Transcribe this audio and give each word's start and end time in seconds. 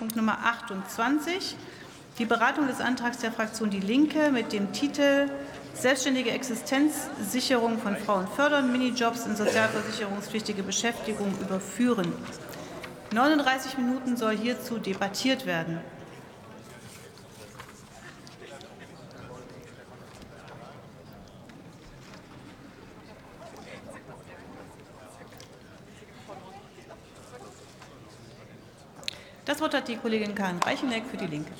Tagesordnungspunkt 0.00 0.16
Nummer 0.16 0.38
28, 0.44 1.56
die 2.18 2.24
Beratung 2.24 2.66
des 2.66 2.80
Antrags 2.80 3.18
der 3.18 3.32
Fraktion 3.32 3.70
Die 3.70 3.80
Linke 3.80 4.30
mit 4.32 4.52
dem 4.52 4.72
Titel 4.72 5.30
Selbstständige 5.74 6.30
Existenzsicherung 6.30 7.78
von 7.78 7.96
Frauen 7.96 8.26
fördern, 8.26 8.72
Minijobs 8.72 9.26
in 9.26 9.36
sozialversicherungspflichtige 9.36 10.62
Beschäftigung 10.62 11.32
überführen. 11.40 12.12
39 13.12 13.78
Minuten 13.78 14.16
soll 14.16 14.36
hierzu 14.36 14.78
debattiert 14.78 15.46
werden. 15.46 15.80
Das 29.50 29.60
Wort 29.60 29.74
hat 29.74 29.88
die 29.88 29.96
Kollegin 29.96 30.32
Karin 30.32 30.60
Reicheneck 30.64 31.02
für 31.10 31.16
Die 31.16 31.26
Linke. 31.26 31.50